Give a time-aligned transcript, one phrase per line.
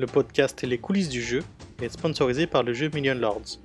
[0.00, 1.42] le podcast Les coulisses du jeu,
[1.82, 3.58] est sponsorisé par le jeu Million Lords.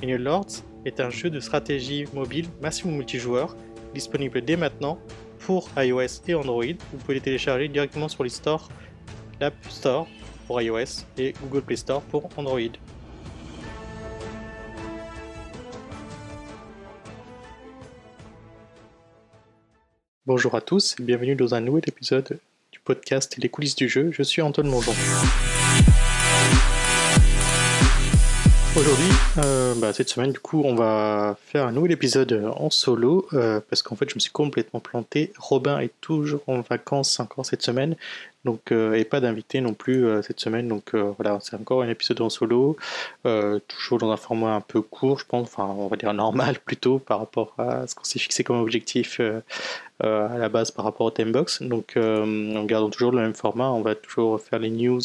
[0.00, 3.56] Million Lords est un jeu de stratégie mobile massivement multijoueur,
[3.92, 5.00] disponible dès maintenant
[5.40, 6.64] pour iOS et Android.
[6.92, 8.68] Vous pouvez les télécharger directement sur les stores,
[9.40, 10.06] l'App Store
[10.46, 12.60] pour iOS et Google Play Store pour Android.
[20.24, 22.38] Bonjour à tous et bienvenue dans un nouvel épisode
[22.70, 24.12] du podcast Les coulisses du jeu.
[24.12, 24.92] Je suis Antoine Mongeon.
[28.80, 29.10] Aujourd'hui,
[29.44, 33.60] euh, bah, cette semaine, du coup, on va faire un nouvel épisode en solo euh,
[33.68, 35.34] parce qu'en fait, je me suis complètement planté.
[35.36, 37.94] Robin est toujours en vacances encore cette semaine,
[38.46, 40.66] donc euh, et pas d'invité non plus cette semaine.
[40.66, 42.78] Donc voilà, c'est encore un épisode en solo,
[43.68, 46.98] toujours dans un format un peu court, je pense, enfin, on va dire normal plutôt
[46.98, 49.20] par rapport à ce qu'on s'est fixé comme objectif
[50.02, 51.62] à la base par rapport au Timebox.
[51.62, 55.00] Donc en gardant toujours le même format, on va toujours faire les news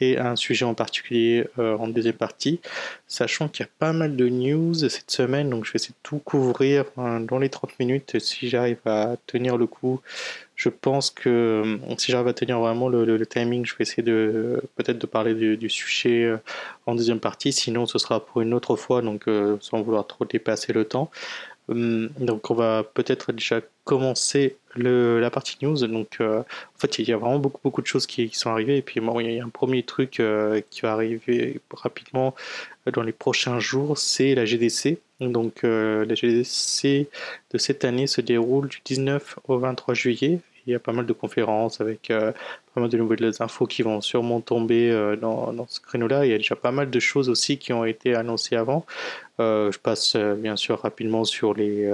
[0.00, 2.60] et un sujet en particulier euh, en deuxième partie,
[3.06, 6.08] sachant qu'il y a pas mal de news cette semaine, donc je vais essayer de
[6.08, 10.00] tout couvrir hein, dans les 30 minutes si j'arrive à tenir le coup.
[10.54, 14.60] Je pense que euh, si j'arrive à tenir vraiment le, timing, je vais essayer de
[14.76, 16.36] peut-être de parler du, sujet euh,
[16.86, 19.26] en deuxième partie, sinon ce sera pour une autre fois, donc
[19.60, 21.10] sans vouloir trop dépasser le temps.
[21.68, 25.76] Hum, donc on va peut-être déjà commencer le, la partie news.
[25.86, 28.78] Donc euh, en fait il y a vraiment beaucoup beaucoup de choses qui, sont arrivées
[28.78, 32.34] et puis bon, il y a un premier truc euh, qui va arriver rapidement
[32.92, 34.98] dans les prochains jours, c'est la GDC.
[35.20, 37.08] Donc euh, la GDC
[37.50, 41.06] de cette année se déroule du 19 au 23 juillet il y a pas mal
[41.06, 42.32] de conférences avec euh,
[42.74, 46.26] pas mal de nouvelles infos qui vont sûrement tomber euh, dans, ce créneau-là.
[46.26, 48.84] Il y a déjà pas mal de choses aussi qui ont été annoncées avant.
[49.40, 51.90] Euh, je passe bien sûr rapidement sur les,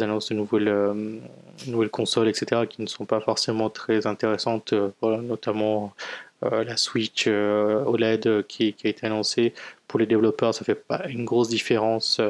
[0.00, 5.92] annonces de nouvelles, consoles, etc., qui ne sont pas forcément très intéressantes, voilà, notamment
[6.40, 9.52] la Switch OLED qui, qui, a été annoncée.
[9.86, 12.20] Pour les développeurs, ça fait pas une grosse différence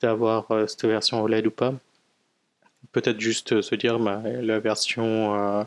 [0.00, 1.74] d'avoir cette version OLED ou pas
[2.92, 5.64] peut-être juste se dire bah, la version euh,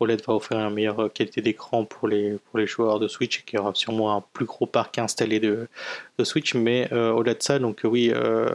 [0.00, 3.42] OLED va offrir une meilleure qualité d'écran pour les, pour les joueurs de Switch et
[3.42, 5.68] qu'il y aura sûrement un plus gros parc installé de,
[6.18, 6.54] de Switch.
[6.54, 8.48] Mais euh, au-delà de ça, donc oui, euh,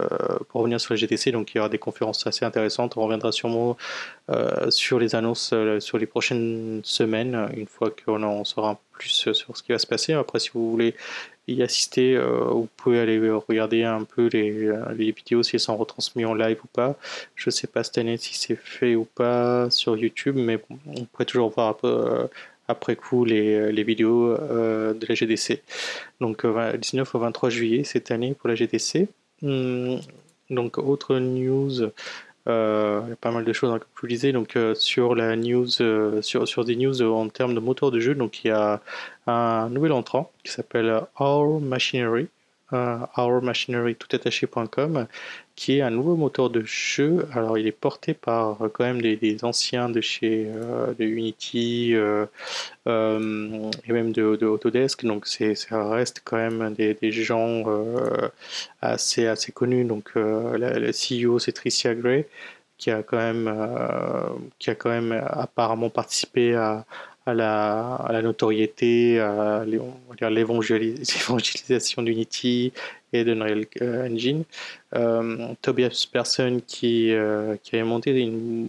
[0.50, 2.98] pour revenir sur la GTC, donc il y aura des conférences assez intéressantes.
[2.98, 3.78] On reviendra sûrement
[4.70, 9.62] sur les annonces sur les prochaines semaines, une fois qu'on en saura plus sur ce
[9.62, 10.14] qui va se passer.
[10.14, 10.96] Après, si vous voulez
[11.48, 12.16] y assister.
[12.16, 16.26] Euh, vous pouvez aller regarder un peu les, euh, les, vidéos si elles sont retransmises
[16.26, 16.96] en live ou pas.
[17.36, 21.26] Je sais pas cette année si c'est fait ou pas sur YouTube, mais on pourrait
[21.26, 22.28] toujours voir euh,
[22.68, 25.62] après coup les, les vidéos de la GDC.
[26.22, 29.08] Donc 19 au 23 juillet cette année pour la GDC.
[29.44, 30.00] Hum,
[30.50, 31.92] donc autre news
[32.48, 34.32] euh, il y a pas mal de choses, hein, comme vous disais.
[34.32, 38.00] Donc, euh, sur la news, euh, sur, sur des news en termes de moteur de
[38.00, 38.82] jeu, donc il y a
[39.28, 42.28] un nouvel entrant qui s'appelle Our Machinery.
[42.72, 45.08] Machinery toutattaché.com
[45.56, 47.28] qui est un nouveau moteur de jeu.
[47.34, 50.48] Alors il est porté par quand même des, anciens de chez
[51.00, 55.06] de Unity et même de, de, Autodesk.
[55.06, 57.64] Donc ça reste quand même des, des gens
[58.82, 59.86] assez assez connus.
[59.86, 62.26] Donc le CEO c'est Tricia Gray
[62.78, 63.54] qui a quand même
[64.60, 66.86] qui a quand même apparemment participé à,
[67.26, 69.66] à la, à la notoriété, à
[70.30, 72.72] l'évangélisation d'Unity
[73.20, 74.44] et de Unreal euh, Engine.
[74.96, 78.68] Euh, Tobias Persson qui, euh, qui avait monté une,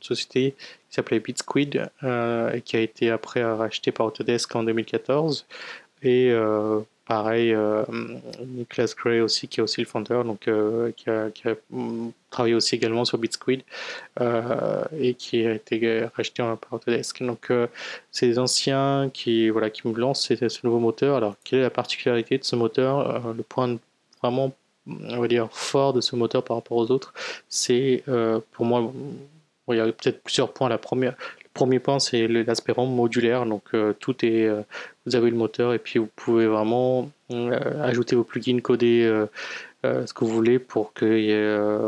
[0.00, 0.54] société
[0.88, 5.46] qui s'appelait BitSquid et qui a été après racheté par Autodesk en 2014.
[6.02, 6.32] Et
[7.08, 7.86] Pareil, euh,
[8.46, 11.30] Nicholas Gray aussi, qui est aussi le founder, donc euh, qui, a,
[11.70, 13.62] mm, travaillé aussi également sur BitSquid
[14.20, 17.22] et qui a été racheté par Autodesk.
[17.22, 17.50] Donc
[18.12, 21.16] c'est les anciens qui, voilà, qui me lancent ce nouveau moteur.
[21.16, 23.32] Alors quelle est la particularité de ce moteur?
[23.32, 23.78] Le point
[24.22, 24.52] vraiment,
[24.86, 27.12] on va dire, fort de ce moteur par rapport aux autres,
[27.48, 28.04] c'est
[28.52, 28.92] pour moi,
[29.68, 30.68] il y a peut-être plusieurs points.
[30.68, 31.14] La première,
[31.58, 33.44] premier point, c'est l'aspect modulaire.
[33.44, 34.62] Donc, euh, tout est, euh,
[35.06, 39.26] vous avez le moteur et puis vous pouvez vraiment euh, ajouter vos plugins, coder
[39.84, 41.06] ce que vous voulez pour que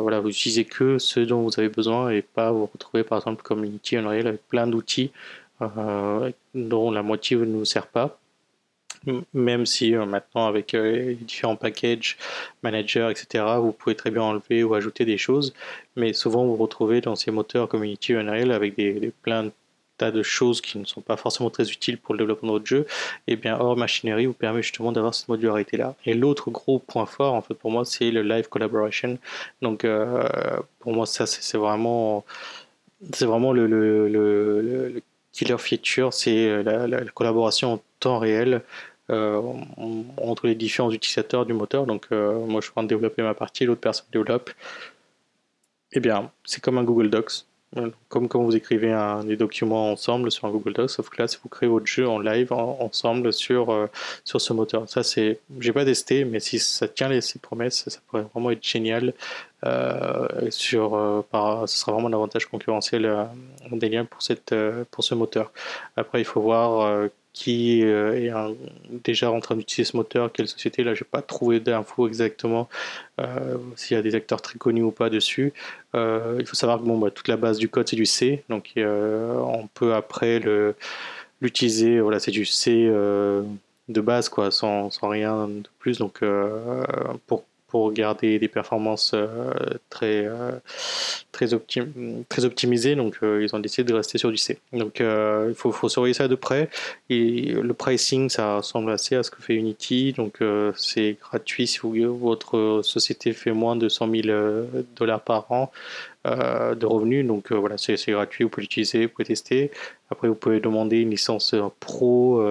[0.01, 3.43] voilà, vous utilisez que ce dont vous avez besoin et pas vous retrouver par exemple
[3.43, 5.11] comme Unity Unreal avec plein d'outils
[6.55, 8.19] dont la moitié ne vous sert pas
[9.35, 12.17] même si euh, maintenant avec euh, les différents packages,
[12.63, 15.55] managers, etc., vous pouvez très bien enlever ou ajouter des choses,
[15.97, 19.53] mais souvent vous retrouvez dans ces moteurs Community Unreal avec des, des plein de
[20.01, 22.67] tas de choses qui ne sont pas forcément très utiles pour le développement de votre
[22.67, 22.87] jeu,
[23.27, 25.95] et bien Or Machinery vous permet justement d'avoir cette modularité là.
[26.07, 29.19] Et l'autre gros point fort en fait pour moi c'est le live collaboration.
[29.61, 30.27] Donc euh,
[30.79, 32.25] pour moi ça c'est vraiment
[33.13, 35.03] c'est vraiment le, le, le,
[35.33, 38.63] killer feature, c'est la, collaboration en temps réel
[39.11, 41.87] entre les différents utilisateurs du moteur.
[41.87, 44.51] Donc moi je suis en train de développer ma partie, l'autre personne développe.
[45.93, 47.45] Eh bien, c'est comme un Google Docs.
[48.09, 48.93] Comme quand vous écrivez
[49.25, 52.19] des documents ensemble sur un Google Docs, sauf que là, vous créez votre jeu en
[52.19, 53.87] live ensemble sur, euh,
[54.25, 54.89] sur ce moteur.
[54.89, 58.51] Ça, c'est, j'ai pas testé, mais si ça tient les, ses promesses, ça pourrait vraiment
[58.51, 59.15] être génial.
[59.65, 61.23] Euh, sur, euh,
[61.67, 64.53] ce sera vraiment un avantage concurrentiel euh, pour, cette,
[64.91, 65.53] pour ce moteur.
[65.97, 68.33] Après, il faut voir qui euh, est
[69.05, 72.69] déjà en train d'utiliser ce moteur, quelle société, là j'ai pas trouvé d'infos exactement
[73.21, 75.53] euh, s'il y a des acteurs très connus ou pas dessus.
[75.95, 78.43] Euh, il faut savoir que bon, bah, toute la base du code c'est du C,
[78.49, 80.41] donc on peut après
[81.41, 82.87] l'utiliser, voilà c'est du C
[83.89, 86.25] de base quoi, sans, sans, rien de plus, donc
[87.27, 89.53] pour pour garder des performances euh,
[89.89, 90.51] très, euh,
[91.33, 91.47] très,
[92.29, 92.97] très optimisées.
[92.97, 94.59] Donc, euh, ils ont décidé de rester sur du C.
[94.73, 96.69] Donc, il faut, surveiller ça de près.
[97.09, 100.13] Et le pricing, ça ressemble assez à ce que fait Unity.
[100.13, 100.41] Donc,
[100.77, 104.67] c'est gratuit si votre société fait moins de 100 000
[104.97, 105.71] dollars par an.
[106.27, 107.27] De revenus.
[107.27, 109.71] Donc voilà, c'est gratuit, vous pouvez l'utiliser, vous pouvez tester.
[110.11, 112.43] Après, vous pouvez demander une licence euh, pro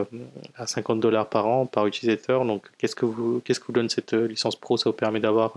[0.55, 2.45] à 50 dollars par an par utilisateur.
[2.45, 4.77] Donc, qu'est-ce que vous, qu'est-ce que vous donne cette licence pro?
[4.77, 5.53] Ça vous permet d'avoir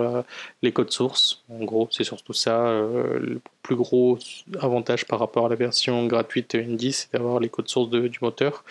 [0.62, 1.42] les codes sources.
[1.50, 2.72] En gros, c'est surtout ça.
[2.72, 4.18] le plus gros
[4.60, 8.64] avantage par rapport à la version gratuite Indie, c'est d'avoir les codes sources du moteur.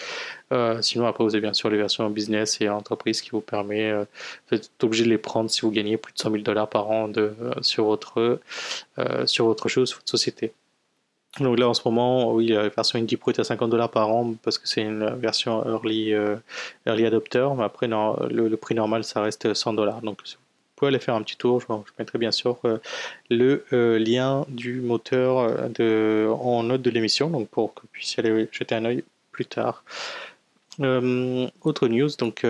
[0.81, 4.57] sinon, après, vous avez bien sûr les versions business et entreprise qui vous permet, vous
[4.57, 7.09] êtes obligé de les prendre si vous gagnez plus de 100 000 dollars par an
[7.61, 8.39] sur votre
[9.25, 10.53] sur autre chose, votre société.
[11.39, 14.09] Donc là en ce moment, oui, la version Indie Pro est à 50 dollars par
[14.09, 16.35] an parce que c'est une version early, euh,
[16.85, 20.01] adopter, mais après le, prix normal ça reste 100 dollars.
[20.01, 20.35] Donc vous
[20.75, 22.79] pouvez aller faire un petit tour, je, mettrai bien sûr euh,
[23.29, 28.23] le euh, lien du moteur de, en note de l'émission, donc pour que vous puissiez
[28.23, 29.85] aller jeter un oeil plus tard.
[30.79, 32.45] Autre news, donc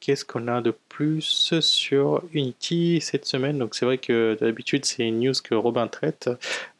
[0.00, 3.58] qu'est-ce qu'on a de plus sur Unity cette semaine?
[3.58, 6.30] Donc c'est vrai que d'habitude c'est une news que Robin traite,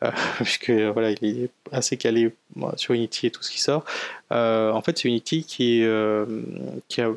[0.02, 2.32] euh, puisque voilà, il est assez calé
[2.76, 3.84] sur Unity et tout ce qui sort.
[4.30, 6.24] Euh, en fait c'est Unity qui, euh,
[6.88, 7.10] qui a,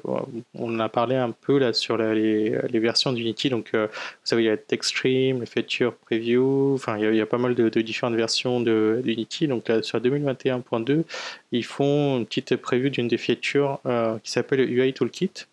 [0.55, 3.49] on a parlé un peu là sur les, versions d'Unity.
[3.49, 3.87] Donc vous
[4.23, 7.69] savez il y a Textstream, le Feature Preview, enfin il y, a, pas mal de,
[7.81, 9.47] différentes versions d'Unity.
[9.47, 11.03] Donc là sur 2021.2
[11.51, 13.79] ils font une petite preview d'une des features
[14.23, 15.47] qui s'appelle UI Toolkit.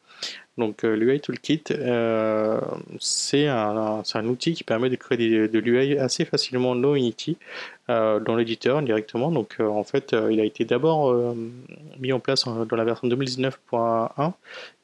[0.58, 2.60] Donc euh, l'UI Toolkit, euh,
[3.00, 7.38] c'est un, outil qui permet de créer de l'UI assez facilement dans Unity,
[7.88, 9.30] euh, dans l'éditeur directement.
[9.30, 11.34] Donc en fait, il a été d'abord
[11.98, 14.32] mis en place dans la version 2019.1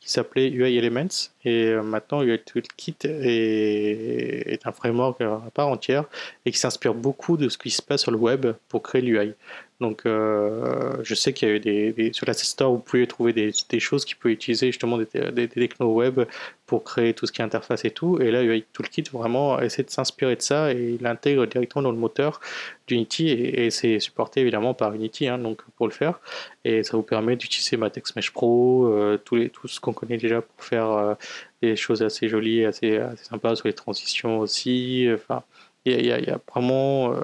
[0.00, 6.04] qui s'appelait UI Elements et maintenant UI Toolkit est un framework à part entière
[6.46, 9.34] et qui s'inspire beaucoup de ce qui se passe sur le web pour créer l'UI.
[9.80, 13.32] Donc, euh, je sais qu'il y a eu des, sur la Store, vous pouvez trouver
[13.32, 16.22] des, choses qui peuvent utiliser justement des, des, techno web
[16.66, 18.20] pour créer tout ce qui est interface et tout.
[18.20, 21.96] Et là, UI Toolkit vraiment essaie de s'inspirer de ça et l'intègre directement dans le
[21.96, 22.40] moteur
[22.88, 26.18] d'Unity et, c'est supporté évidemment par Unity, hein, donc pour le faire.
[26.64, 30.64] Et ça vous permet d'utiliser Matex Mesh Pro, euh, tout ce qu'on connaît déjà pour
[30.64, 31.14] faire euh,
[31.62, 35.08] des choses assez jolies, assez, assez sympas sur les transitions aussi.
[35.14, 35.44] Enfin,
[35.84, 37.14] il y, a vraiment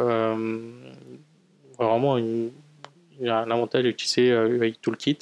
[1.78, 2.50] vraiment une,
[3.22, 5.18] un avantage d'utiliser euh, Toolkit.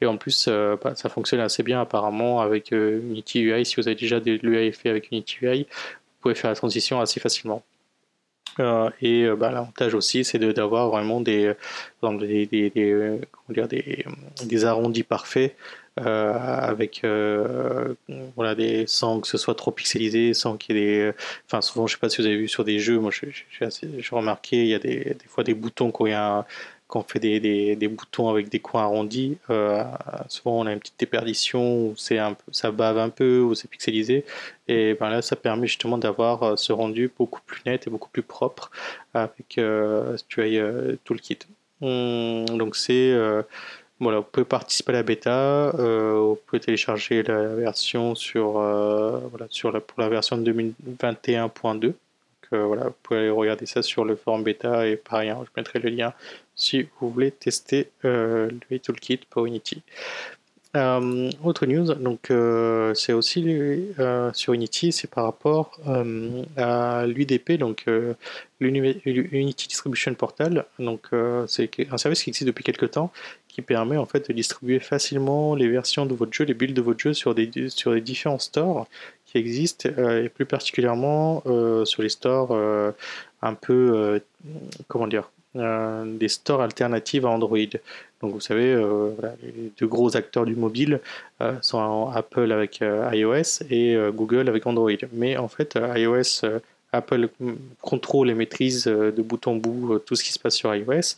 [0.00, 3.76] Et en plus euh, bah, ça fonctionne assez bien apparemment avec euh, Unity UI si
[3.76, 7.20] vous avez déjà de l'UI fait avec Unity UI vous pouvez faire la transition assez
[7.20, 7.62] facilement.
[9.02, 11.52] Et bah, l'avantage aussi c'est d'avoir vraiment des,
[12.02, 13.18] des, des,
[14.44, 15.54] des arrondis parfaits
[15.96, 17.02] avec
[18.36, 21.12] voilà des sans que ce soit trop pixelisé sans qu'il y ait des
[21.46, 24.62] enfin souvent je sais pas si vous avez vu sur des jeux moi j'ai remarqué
[24.62, 26.46] il y a des, des fois des boutons quand a
[26.88, 29.82] quand on fait des, des, boutons avec des coins arrondis, euh,
[30.28, 33.54] souvent on a une petite déperdition, où c'est un peu, ça bave un peu, ou
[33.54, 34.24] c'est pixelisé.
[34.68, 38.10] Et ben là, ça permet justement d'avoir euh, ce rendu beaucoup plus net et beaucoup
[38.10, 38.70] plus propre
[39.14, 41.38] avec euh, euh Toolkit.
[41.82, 43.12] Hum, donc c'est
[43.98, 49.72] voilà, vous pouvez participer à la bêta, vous pouvez télécharger la version sur, voilà, sur
[49.72, 51.94] la, pour la version 2021.2.
[52.52, 55.78] voilà, vous pouvez aller regarder ça sur le forum bêta et pareil, hein, je mettrai
[55.78, 56.12] le lien
[56.56, 59.82] si vous voulez tester euh, le Toolkit pour Unity.
[60.74, 63.42] Euh, autre news, donc euh, c'est aussi
[64.34, 65.80] sur Unity, c'est par rapport
[66.56, 67.86] à l'UDP, donc
[68.60, 70.66] l'Unity Distribution Portal.
[70.78, 71.08] Donc
[71.46, 73.10] c'est un service qui existe depuis quelques temps,
[73.56, 76.82] qui permet en fait de distribuer facilement les versions de votre jeu, les builds de
[76.82, 78.86] votre jeu sur des sur les différents stores
[79.24, 81.42] qui existent et plus particulièrement
[81.86, 82.52] sur les stores
[83.40, 84.20] un peu
[84.88, 87.72] comment dire euh, des stores alternatives à Android.
[88.20, 88.74] Donc vous savez,
[89.42, 91.00] les deux gros acteurs du mobile
[91.62, 95.00] sont Apple avec iOS et Google avec Android.
[95.14, 96.44] Mais en fait, iOS
[96.92, 97.28] Apple
[97.80, 100.74] contrôle et maîtrise euh, de bout en bout euh, tout ce qui se passe sur
[100.74, 101.16] iOS.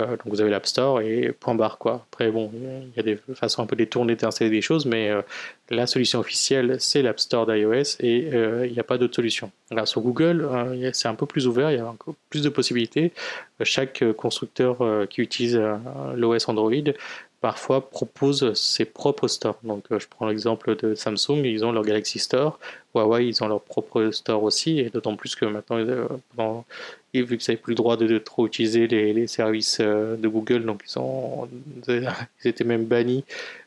[0.00, 2.06] Euh, donc vous avez l'App Store et point barre quoi.
[2.10, 5.10] Après bon, il y a des façons un peu détournées d'installer des choses, mais
[5.68, 8.28] la solution officielle c'est l'App Store d'iOS et
[8.66, 9.50] il n'y a pas d'autre solution.
[9.70, 10.48] Alors sur Google,
[10.92, 13.12] c'est un peu plus ouvert, il y a encore plus de possibilités.
[13.62, 15.60] Chaque constructeur qui utilise
[16.16, 16.72] l'OS Android
[17.40, 19.58] parfois proposent ses propres stores.
[19.64, 22.58] Donc euh, je prends l'exemple de Samsung, ils ont leur Galaxy Store,
[22.94, 26.06] Huawei ils ont leur propre store aussi, et d'autant plus que maintenant, euh,
[27.14, 30.64] vu que ça n'avait plus le droit de, trop utiliser les, services euh, de Google,
[30.64, 30.98] donc ils,
[32.44, 33.24] ils étaient même bannis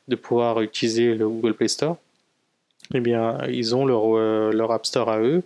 [0.08, 1.98] de pouvoir utiliser le Google Play Store.
[2.94, 4.18] Eh bien, ils ont leur,
[4.52, 5.42] leur App Store à eux.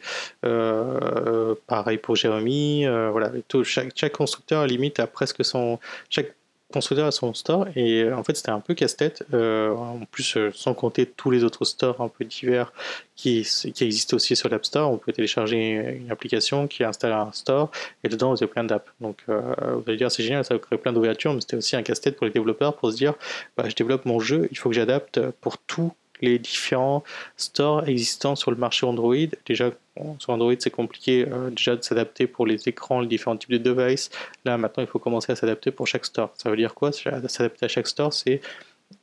[1.68, 2.86] pareil pour Jeremy.
[2.86, 3.32] voilà,
[3.64, 5.80] chaque, chaque constructeur limite a presque son.
[6.10, 6.34] Chaque
[6.72, 7.68] constructeur à son store.
[7.76, 11.32] Et euh, en fait c'était un peu casse-tête euh, en plus euh, sans compter tous
[11.32, 12.74] les autres stores un peu divers
[13.16, 13.48] qui,
[13.82, 14.92] existent aussi sur l'App Store.
[14.92, 17.72] On peut télécharger une application qui installe un store
[18.04, 18.92] et dedans vous avez plein d'apps.
[19.02, 21.84] Donc vous allez dire c'est génial ça va créer plein d'ouvertures mais c'était aussi un
[21.84, 23.16] casse-tête pour les développeurs pour se dire
[23.56, 27.04] bah, je développe mon jeu il faut que j'adapte pour tout les différents
[27.36, 29.16] stores existants sur le marché Android.
[29.46, 29.72] Déjà,
[30.20, 33.58] sur Android, c'est compliqué euh, déjà de s'adapter pour les écrans, les différents types de
[33.58, 34.10] devices.
[34.46, 36.32] Là, maintenant, il faut commencer à s'adapter pour chaque store.
[36.38, 36.92] Ça veut dire quoi?
[36.92, 38.42] S'adapter à chaque store, c'est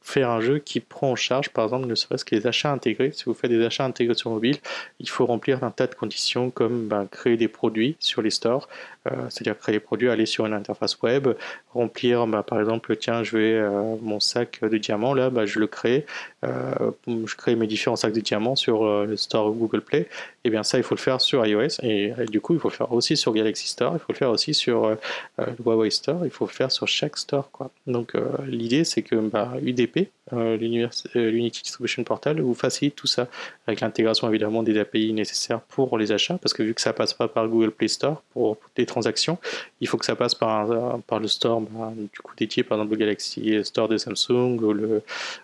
[0.05, 3.11] faire un jeu qui prend en charge, par exemple, ne serait-ce que les achats intégrés.
[3.13, 4.59] Si vous faites des achats intégrés sur mobile,
[5.01, 8.69] il faut remplir un tas de conditions comme ben, créer des produits sur les stores,
[9.11, 11.29] euh, c'est-à-dire créer des produits, aller sur une interface web,
[11.73, 15.59] remplir, ben, par exemple, tiens, je vais euh, mon sac de diamants, là, ben, je
[15.59, 16.05] le crée,
[16.45, 16.75] euh,
[17.07, 20.01] je crée mes différents sacs de diamants sur le store Google Play.
[20.01, 22.69] Et eh bien ça, il faut le faire sur iOS et, du coup, il faut
[22.69, 24.95] le faire aussi sur Galaxy Store, il faut le faire aussi sur
[25.39, 27.49] Huawei Store, il faut le faire sur chaque store.
[27.87, 28.13] Donc
[28.47, 29.15] l'idée, c'est que
[29.63, 29.94] UDP,
[30.33, 33.29] l'Unity Distribution Portal, vous facilite tout ça
[33.67, 37.13] avec l'intégration évidemment des API nécessaires pour les achats, parce que vu que ça passe
[37.15, 39.39] pas par Google Play Store pour, des transactions,
[39.81, 42.93] il faut que ça passe par, par le store bah, du coup dédié, par exemple
[42.93, 45.03] le Galaxy Store de Samsung ou le,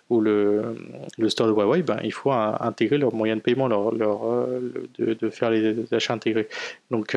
[0.09, 0.75] ou le,
[1.17, 4.89] le store de Huawei, ben, il faut intégrer leurs moyens de paiement, leur, leur euh,
[4.97, 6.47] de, de, faire les achats intégrés.
[6.89, 7.15] Donc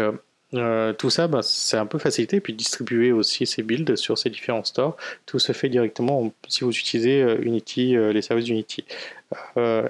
[0.53, 4.31] euh, tout ça, bah, c'est un peu facilité, puis distribuer aussi ces builds sur ces
[4.31, 4.97] différents stores.
[5.27, 8.85] Tout se fait directement si vous utilisez euh, Unity, euh, les services d'Unity.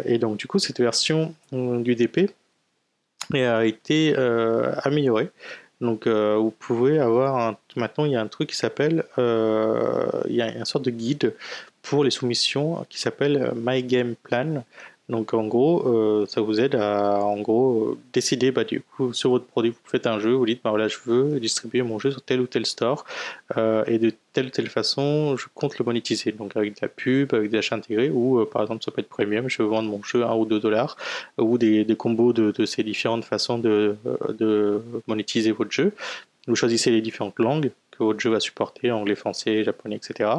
[0.05, 2.31] et donc, du coup, cette version du DP
[3.33, 4.15] a été
[4.85, 5.31] améliorée.
[5.81, 10.53] Donc, vous pouvez avoir maintenant, il y a un truc qui s'appelle, il y a
[10.57, 11.35] une sorte de guide
[11.83, 14.65] pour les soumissions qui s'appelle My Game Plan.
[15.09, 19.31] Donc en gros, euh, ça vous aide à en gros décider bah, du coup sur
[19.31, 22.11] votre produit, vous faites un jeu, vous dites bah voilà je veux distribuer mon jeu
[22.11, 23.05] sur tel ou tel store
[23.59, 26.89] euh, et de telle ou telle façon je compte le monétiser donc avec de la
[26.89, 29.69] pub, avec des achats intégrés ou euh, par exemple ça peut être premium, je veux
[29.69, 30.97] vendre mon jeu 1 ou 2 dollars
[31.37, 33.97] ou des, combos de, ces différentes façons de
[35.07, 35.93] monétiser votre jeu.
[36.47, 40.31] Vous choisissez les différentes langues que votre jeu va supporter, anglais, français, japonais, etc.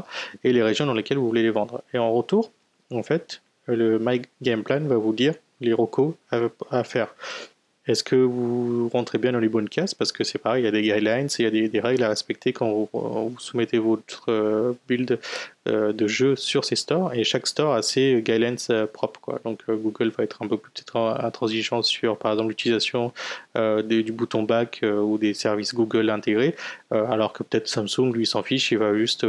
[0.44, 1.82] et les régions dans lesquelles vous voulez les vendre.
[1.94, 2.52] Et en retour,
[2.92, 6.14] en fait, le My Game Plan va vous dire les recos
[6.70, 7.14] à, faire.
[7.88, 9.94] Est-ce que vous rentrez bien dans les bonnes cases?
[9.94, 12.10] Parce que c'est pareil, il y a des guidelines, il y a des, règles à
[12.10, 15.20] respecter quand vous, soumettez votre euh, build
[15.66, 17.14] de jeu sur ces stores.
[17.14, 19.20] Et chaque store a ses guidelines euh, propres.
[19.20, 19.40] Quoi.
[19.44, 23.12] Donc Google va être un peu peut-être intransigeant sur, par exemple, l'utilisation
[23.56, 26.56] du bouton back ou des services Google intégrés,
[26.92, 29.26] alors que peut-être Samsung, lui, s'en fiche, il va juste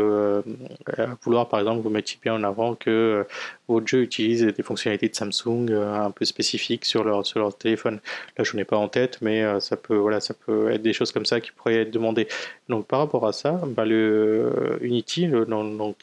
[1.22, 3.24] vouloir, par exemple, vous mettre bien en avant que
[3.68, 8.00] votre jeu utilise des fonctionnalités de Samsung un peu spécifiques sur leur, sur leur téléphone.
[8.36, 10.92] Là, je n'ai pas en tête, mais euh, ça peut, voilà, ça peut être des
[10.92, 12.28] choses comme ça qui pourraient être demandées.
[12.68, 15.96] Donc, par rapport à ça, bah, le Unity, donc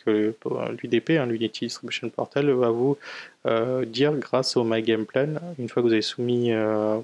[0.82, 2.98] l'UDP, hein, l'Unity Distribution Portal, va vous
[3.46, 5.28] euh, dire grâce au My Game Plan,
[5.60, 7.00] une fois que vous avez soumis euh,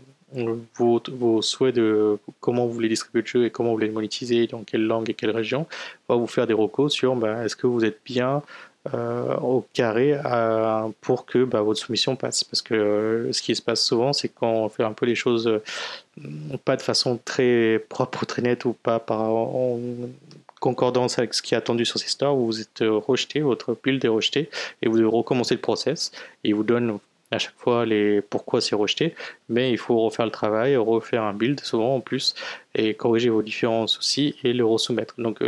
[0.77, 4.47] vos, souhaits de comment vous voulez distribuer le jeu et comment vous voulez le monétiser,
[4.47, 5.65] dans quelle langue et quelle région,
[6.07, 8.43] va vous faire des recos sur bah, est-ce que vous êtes bien
[8.93, 12.45] euh, au carré euh, pour que bah, votre soumission passe.
[12.45, 15.15] Parce que euh, ce qui se passe souvent, c'est quand on fait un peu les
[15.15, 15.61] choses
[16.63, 19.31] pas de façon très propre très nette ou pas par,
[20.59, 24.09] concordance avec ce qui est attendu sur ces stores, vous êtes rejeté, votre build est
[24.09, 24.49] rejeté
[24.81, 26.11] et vous devez recommencer le process
[26.43, 26.99] il vous donne
[27.31, 29.13] à chaque fois les pourquoi c'est rejeté,
[29.49, 32.33] mais il faut refaire le travail, refaire un build souvent en plus
[32.73, 35.13] et corriger vos différents soucis et le resoumettre.
[35.19, 35.41] Donc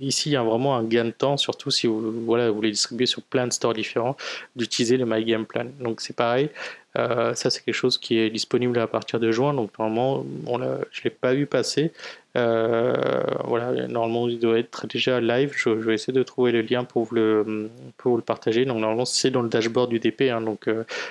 [0.00, 2.70] ici, il y a vraiment un gain de temps, surtout si vous, voilà, vous voulez
[2.70, 4.16] distribuer sur plein de stores différents,
[4.56, 5.66] d'utiliser le My Game Plan.
[5.78, 6.87] Donc c'est pareil, euh,
[7.34, 11.04] ça c'est quelque chose qui est disponible à partir de juin, donc normalement je ne
[11.04, 11.92] l'ai pas vu passer,
[12.34, 15.52] voilà, normalement il doit être déjà live.
[15.56, 18.64] Je, vais essayer de trouver le lien pour vous le, pour le partager.
[18.64, 20.22] Donc normalement c'est dans le dashboard du DP.
[20.22, 20.40] Hein.
[20.40, 20.68] donc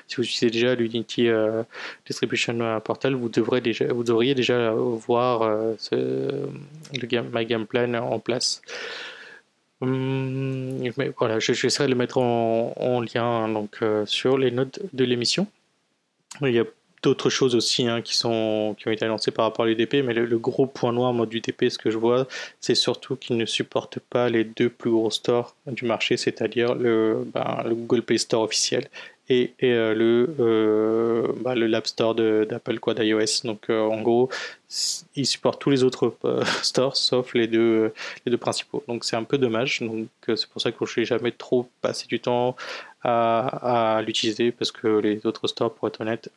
[0.07, 1.29] si vous utilisez déjà l'Unity
[2.05, 8.19] Distribution Portal, vous devrez déjà, vous devriez déjà voir ce, le My Game Plan en
[8.19, 8.61] place.
[9.81, 14.79] Hum, mais voilà, j'essaierai de le mettre en, lien hein, donc, euh, sur les notes
[14.93, 15.47] de l'émission.
[16.41, 16.65] Il y a
[17.03, 20.65] d'autres choses aussi hein, qui, ont été annoncées par rapport à l'UDP, mais le, gros
[20.65, 22.27] point noir mode UDP, ce que je vois,
[22.59, 27.25] c'est surtout qu'il ne supporte pas les deux plus gros stores du marché, c'est-à-dire le,
[27.33, 28.89] ben, le Google Play Store officiel
[29.29, 33.43] et, euh, le, euh, bah, le l'App Store d'Apple quoi d'iOS.
[33.43, 34.29] Donc euh, en gros,
[35.15, 36.15] il supporte tous les autres
[36.63, 37.93] stores sauf les deux,
[38.25, 38.83] les deux principaux.
[38.87, 39.81] Donc c'est un peu dommage.
[39.81, 42.55] Donc c'est pour ça que je n'ai jamais trop passé du temps
[43.03, 46.29] à, l'utiliser parce que les autres stores, pour être honnête,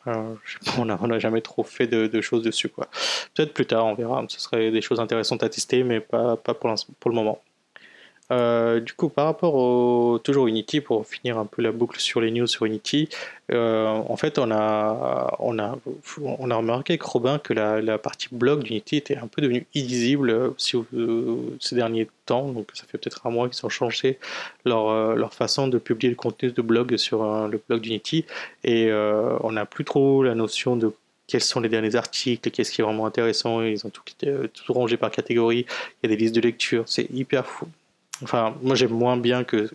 [0.79, 2.69] on n'a jamais trop fait de, choses dessus.
[2.69, 4.25] Peut-être plus tard, on verra.
[4.29, 7.41] Ce serait des choses intéressantes à tester, mais pas, pas pour le moment.
[8.31, 12.21] Euh, du coup, par rapport au toujours Unity, pour finir un peu la boucle sur
[12.21, 13.09] les news sur Unity,
[13.53, 15.77] euh, en fait, on a, on a,
[16.19, 20.53] on a remarqué avec Robin que la, partie blog d'Unity était un peu devenue illisible
[20.59, 22.49] ces derniers temps.
[22.49, 24.19] Donc, ça fait peut-être un mois qu'ils ont changé
[24.65, 28.25] leur, leur façon de publier le contenu de blog sur le blog d'Unity,
[28.65, 30.93] et euh, on n'a plus trop la notion de
[31.27, 34.03] quels sont les derniers articles, qu'est-ce qui est vraiment intéressant, ils ont tout,
[34.53, 35.65] tout rangé par catégorie,
[36.03, 37.69] il y a des listes de lecture, c'est hyper fou,
[38.23, 39.71] Enfin, moi j'aime moins bien que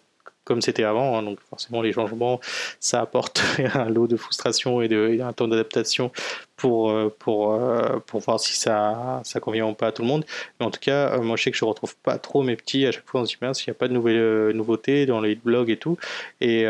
[0.45, 2.39] comme c'était avant, hein, donc forcément les changements,
[2.79, 6.11] ça apporte un lot de frustration et, de, un temps d'adaptation
[6.57, 10.07] pour, euh, pour, euh, pour voir si ça, ça convient ou pas à tout le
[10.07, 10.25] monde.
[10.59, 12.85] Mais en tout cas, euh, moi je sais que je retrouve pas trop mes petits
[12.85, 15.35] à chaque fois on se dit s'il n'y a pas de nouvelles nouveautés dans les
[15.35, 15.97] blogs et tout.
[16.41, 16.65] Et,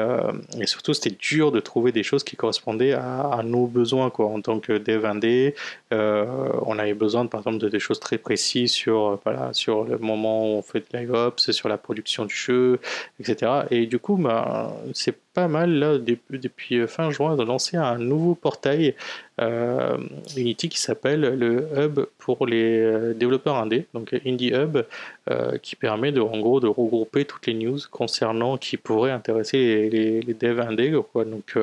[0.59, 4.27] et surtout, c'était dur de trouver des choses qui correspondaient à, nos besoins quoi.
[4.27, 5.55] En tant que dev indé,
[5.91, 10.45] on avait besoin par exemple de des choses très précises sur, voilà, sur le moment
[10.45, 12.79] où on fait de live sur la production du jeu,
[13.19, 13.51] etc.
[13.71, 17.97] Et du coup, bah, c'est pas mal là depuis, euh, fin juin de lancer un
[17.99, 18.95] nouveau portail
[19.41, 19.97] euh,
[20.37, 24.77] Unity qui s'appelle le Hub pour les euh, développeurs indés, donc Indie Hub,
[25.61, 30.21] qui permet de en gros de regrouper toutes les news concernant qui pourraient intéresser les,
[30.21, 30.91] les, devs indés.
[30.91, 31.57] Donc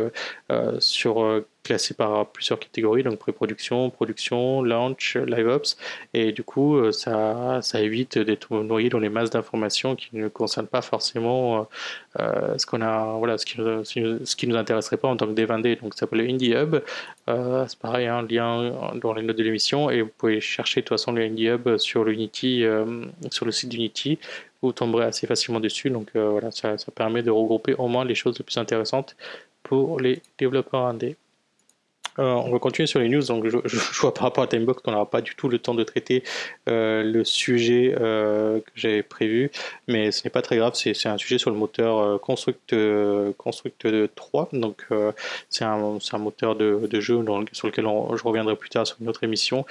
[0.81, 5.77] sur classé par plusieurs catégories, donc pré-production, production, launch, live ops,
[6.12, 10.29] et du coup euh, ça, ça évite d'être noyé dans les masses d'informations qui ne
[10.29, 11.62] concernent pas forcément euh,
[12.20, 15.33] euh, ce qu'on a, voilà, ce qui, ce qui nous intéresserait pas en tant que
[15.33, 15.48] dev
[15.81, 16.77] Donc ça s'appelle Indie Hub,
[17.27, 20.87] c'est pareil, un hein, lien dans les notes de l'émission, et vous pouvez chercher de
[20.87, 22.64] toute façon le Indie Hub sur l'Unity,
[23.31, 24.18] sur le site d'Unity,
[24.62, 25.90] vous tomberez assez facilement dessus.
[25.90, 29.16] Donc voilà, ça, ça, permet de regrouper au moins les choses les plus intéressantes
[29.62, 31.16] pour les développeurs indés.
[32.18, 33.22] Euh, on va continuer sur les news.
[33.22, 35.83] Donc, je, vois par rapport à Timebox qu'on n'aura pas du tout le temps de
[35.83, 36.22] traiter
[36.68, 39.51] euh, le sujet euh, que j'avais prévu,
[39.88, 40.75] mais ce n'est pas très grave.
[40.75, 42.75] C'est un sujet sur le moteur Construct,
[43.38, 44.48] Construct 3.
[44.53, 44.87] Donc,
[45.48, 49.25] c'est un, un, moteur de, jeu sur lequel je reviendrai plus tard sur une autre
[49.25, 49.64] émission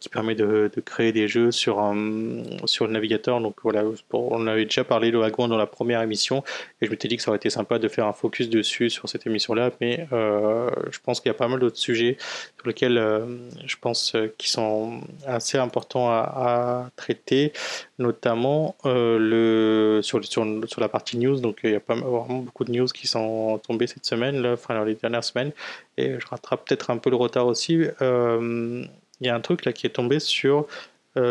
[0.00, 3.40] qui permet de, créer des jeux sur, un, sur le navigateur.
[3.40, 6.44] Donc, voilà, on avait déjà parlé de Wagon dans la première émission
[6.80, 9.08] et je m'étais dit que ça aurait été sympa de faire un focus dessus sur
[9.08, 12.18] cette émission-là, mais je pense qu'il a pas mal d'autres sujets
[12.58, 13.24] sur lesquels euh,
[13.64, 17.52] je pense euh, qui sont assez importants à, traiter,
[17.98, 21.40] notamment euh, le, sur, sur, sur, la partie news.
[21.40, 24.52] Donc il y a pas, vraiment beaucoup de news qui sont tombées cette semaine, là,
[24.52, 25.52] enfin les dernières semaines,
[25.96, 27.84] et je rattrape peut-être un peu le retard aussi.
[28.00, 30.66] il y a un truc là qui est tombé sur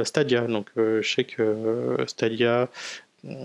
[0.04, 0.41] Stadia.
[0.41, 2.70] Donc je sais que Stadia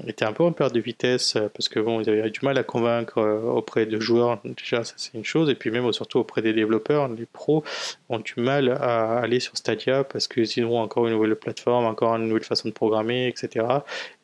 [0.06, 2.58] était un peu en perte de vitesse euh, parce que bon, ils avaient du mal
[2.58, 4.40] à convaincre euh, auprès de joueurs.
[4.44, 7.64] Déjà, ça c'est une chose, et puis même surtout auprès des développeurs, les pros
[8.08, 12.14] ont du mal à aller sur Stadia parce qu'ils ont encore une nouvelle plateforme, encore
[12.16, 13.66] une nouvelle façon de programmer, etc.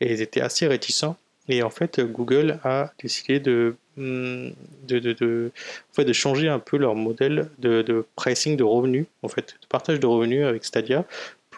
[0.00, 1.16] Et ils étaient assez réticents.
[1.48, 4.50] Et en fait, Google a décidé de, hmm,
[4.87, 5.50] de, de, de,
[5.90, 9.56] en fait, de changer un peu leur modèle de, de pricing de revenus, en fait,
[9.62, 11.06] de partage de revenus avec Stadia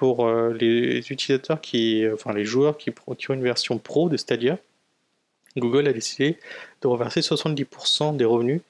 [0.00, 4.56] pour euh, les utilisateurs qui, enfin les joueurs qui, ont une version pro de Stadia,
[5.58, 6.38] Google a décidé
[6.80, 8.62] de reverser 70% des revenus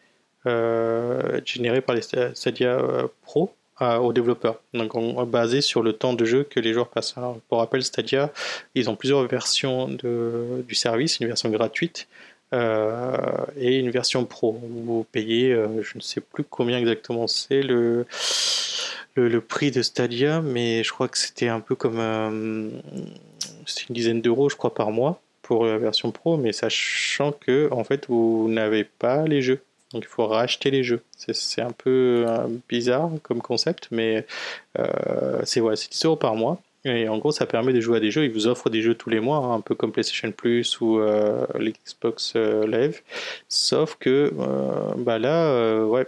[0.47, 6.13] euh, générés par les Stadia euh, Pro aux développeurs, donc on, basé sur le temps
[6.13, 7.15] de jeu que les joueurs passent.
[7.49, 8.31] Pour rappel, Stadia,
[8.75, 12.07] ils ont plusieurs versions de, du service, une version gratuite
[12.53, 14.61] et une version pro.
[14.63, 18.05] Vous payez, je ne sais plus combien exactement c'est le
[19.15, 22.71] le, prix de Stadia, mais je crois que c'était un peu comme euh,
[23.67, 27.69] c'est une dizaine d'euros, je crois, par mois pour la version pro, mais sachant que
[27.73, 29.61] en fait vous n'avez pas les jeux,
[29.93, 31.03] donc il faut racheter les jeux.
[31.17, 34.27] C'est un peu euh, bizarre comme concept, mais
[34.79, 36.61] euh, c'est ouais, 10 euros par mois.
[36.85, 38.25] Et en gros, ça permet de jouer à des jeux.
[38.25, 40.99] Ils vous offrent des jeux tous les mois, hein, un peu comme PlayStation Plus ou
[40.99, 43.03] euh, l'Xbox euh, Live.
[43.49, 46.07] Sauf que euh, bah là, ouais,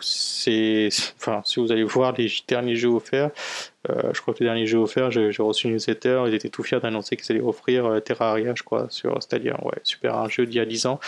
[0.00, 3.30] c'est, enfin, si vous allez voir les derniers jeux offerts,
[3.88, 6.62] euh, je crois que le dernier jeu offert, j'ai reçu une newsletter, ils étaient tout
[6.62, 9.58] fiers d'annoncer qu'ils allaient offrir euh, Terraria, je crois, sur Stadia.
[9.64, 11.00] Ouais, super, un jeu d'il y a 10 ans.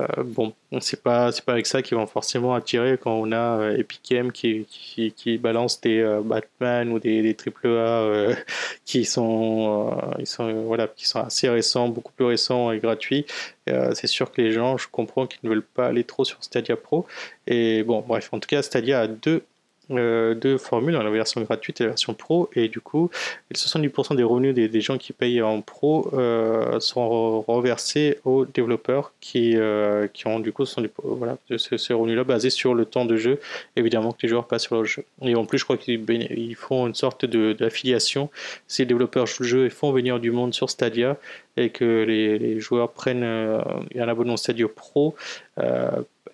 [0.00, 3.72] Euh, bon, c'est pas, c'est pas avec ça qu'ils vont forcément attirer quand on a
[3.72, 8.36] Epic Games qui, balance des Batman ou des, des AAA
[8.86, 13.26] qui sont, sont, voilà, qui sont assez récents, beaucoup plus récents et gratuits.
[13.66, 16.76] c'est sûr que les gens, je comprends qu'ils ne veulent pas aller trop sur Stadia
[16.76, 17.06] Pro.
[17.46, 19.42] Et bon, bref, en tout cas, Stadia a deux
[19.90, 23.10] euh, deux formules, la version gratuite et la version pro, et du coup,
[23.54, 29.56] 70% des revenus des, gens qui payent en pro euh, sont reversés aux développeurs qui,
[29.56, 33.40] euh, qui ont du coup sont voilà, ces, revenus-là basés sur le temps de jeu,
[33.76, 35.04] évidemment que les joueurs passent sur le jeu.
[35.22, 38.30] Et en plus, je crois qu'ils font une sorte d'affiliation.
[38.66, 41.18] Si les développeurs jouent le jeu et font venir du monde sur Stadia,
[41.56, 45.14] et que les, joueurs prennent un abonnement Stadia Pro,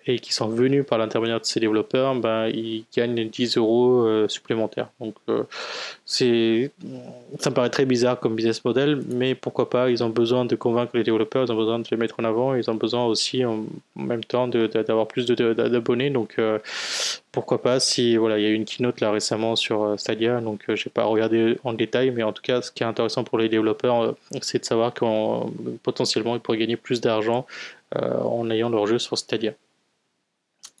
[0.07, 4.27] et qui sont venus par l'intermédiaire de ces développeurs, ben, ils gagnent 10 euros euh,
[4.27, 4.89] supplémentaires.
[4.99, 5.43] Donc, euh,
[6.05, 10.55] ça me paraît très bizarre comme business model, mais pourquoi pas Ils ont besoin de
[10.55, 13.45] convaincre les développeurs, ils ont besoin de les mettre en avant, ils ont besoin aussi
[13.45, 16.09] en même temps d'avoir plus d'abonnés.
[16.09, 16.57] Donc, euh,
[17.31, 20.63] pourquoi pas Si voilà, il y a eu une keynote là récemment sur Stadia, donc
[20.67, 23.37] je n'ai pas regardé en détail, mais en tout cas, ce qui est intéressant pour
[23.37, 25.51] les développeurs, c'est de savoir qu'en
[25.83, 27.45] potentiellement ils pourraient gagner plus d'argent
[27.95, 29.53] en ayant leur jeu sur Stadia.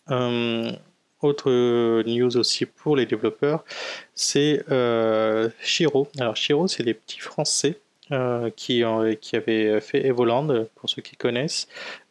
[0.09, 0.71] Euh,
[1.21, 3.63] autre news aussi pour les développeurs,
[4.15, 6.07] c'est euh, Shiro.
[6.19, 7.90] Alors Shiro, c'est des petits Français euh,
[8.55, 8.83] qui,
[9.21, 11.67] qui avaient fait Evoland, pour ceux qui connaissent.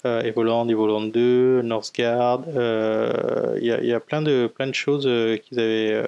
[0.07, 2.43] Euh, Evoland, Evoland 2, Northgard.
[2.49, 5.09] Il y, y, a plein de, plein de choses
[5.43, 6.05] qu'ils avaient.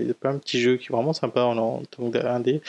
[0.00, 2.60] Il y a plein de petits jeux qui sont vraiment sympas en, en tant qu'indé.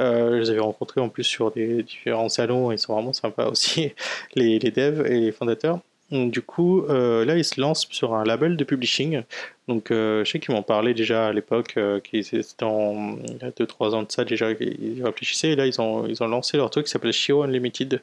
[0.00, 2.72] je les avais rencontrés en plus sur des différents salons.
[2.72, 3.92] Ils sont vraiment sympas aussi,
[4.34, 5.80] les, les devs et les fondateurs.
[6.10, 9.22] Du coup, euh, là, ils se lancent sur un label de publishing.
[9.66, 13.50] Donc, euh, je sais qu'ils m'ont parlé déjà à l'époque, euh, c'était il y a
[13.50, 15.50] 2-3 ans de ça déjà, ils réfléchissaient.
[15.52, 18.02] Et là, ils ont, ils ont lancé leur truc qui s'appelle Shio Unlimited,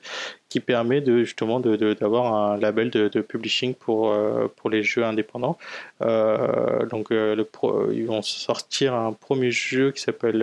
[0.50, 4.16] qui permet de, justement d'avoir un label de, publishing pour,
[4.56, 5.58] pour les jeux indépendants.
[6.00, 10.42] donc, ils vont sortir un premier jeu qui s'appelle.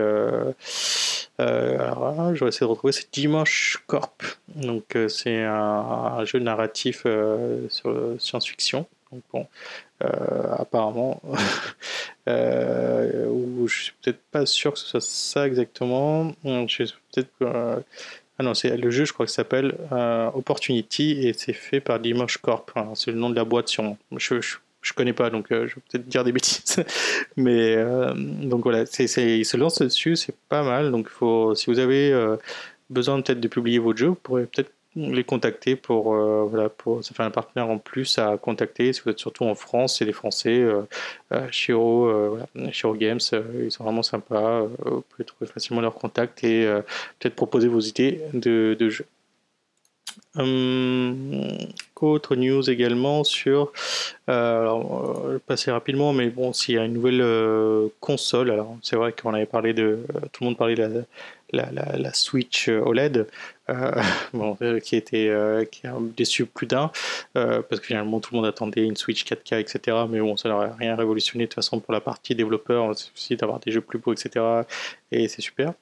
[1.39, 4.23] alors, hein, je vais essayer de retrouver, c'est Dimanche Corp.
[4.55, 7.05] Donc, c'est un, jeu narratif
[7.69, 8.87] sur science-fiction.
[9.11, 9.45] Donc bon, euh,
[10.01, 11.21] apparemment,
[12.29, 16.33] euh, ou je suis peut-être pas sûr que ce soit ça exactement.
[16.45, 17.83] Je peut-être
[18.41, 21.99] ah non, c'est le jeu, je crois que s'appelle euh, Opportunity et c'est fait par
[21.99, 22.71] Dimanche Corp.
[22.95, 25.83] c'est le nom de la boîte sur Je, je, je connais pas, donc je vais
[25.91, 26.85] peut-être dire des bêtises.
[27.37, 27.77] Mais
[28.17, 29.07] donc voilà, c'est,
[29.39, 30.93] il se lance dessus, c'est pas mal.
[30.93, 32.15] Donc faut, si vous avez
[32.91, 36.71] besoin peut-être de publier votre jeu, vous pourrez peut-être les contacter pour, euh, voilà,
[37.03, 40.05] ça fait un partenaire en plus à contacter si vous êtes surtout en France, c'est
[40.05, 40.83] les Français, euh,
[41.33, 43.21] euh Shiro, euh, Shiro Games,
[43.63, 46.67] ils sont vraiment sympas, vous pouvez trouver facilement leur contact et
[47.19, 49.07] peut-être proposer vos idées de, de jeu.
[50.35, 51.57] Hum,
[52.01, 53.73] autre news également sur,
[54.27, 58.97] alors, je vais passer rapidement, mais bon, s'il y a une nouvelle console, alors c'est
[58.97, 60.01] vrai qu'on avait parlé de,
[60.33, 60.89] tout le monde parlait de la,
[61.53, 63.27] la, la, Switch euh, OLED,
[63.71, 64.03] euh,
[64.63, 65.33] euh, qui, était,
[65.71, 66.91] qui a déçu plus d'un,
[67.35, 69.97] parce que finalement tout le monde attendait une Switch 4K, etc.
[70.09, 73.61] Mais bon, ça n'aurait rien révolutionné de toute façon pour la partie développeur, aussi d'avoir
[73.61, 74.45] des jeux plus beaux, etc.
[75.11, 75.73] Et c'est super.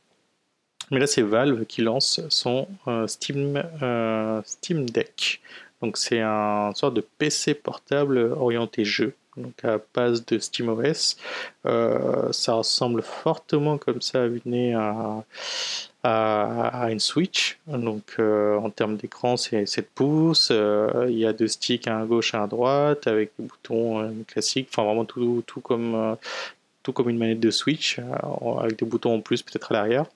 [0.90, 2.68] Mais là, c'est Valve qui lance son
[3.06, 3.62] Steam,
[4.44, 5.40] Steam Deck.
[5.82, 11.16] Donc c'est un sorte de PC portable orienté jeu donc à base de SteamOS.
[11.66, 15.24] Euh, ça ressemble fortement comme ça à nez à,
[16.90, 17.58] une Switch.
[17.66, 20.48] Donc euh, en termes d'écran, c'est 7 pouces.
[20.52, 23.46] Euh, il y a deux sticks, un à gauche et un à droite, avec des
[23.46, 24.68] boutons classiques.
[24.70, 26.16] Enfin vraiment tout comme
[26.82, 27.98] tout comme une manette de Switch,
[28.60, 30.06] avec des boutons en plus peut-être à l'arrière.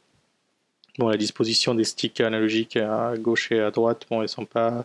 [0.99, 4.85] Bon, la disposition des sticks analogiques à gauche et à droite, bon, elles sont pas,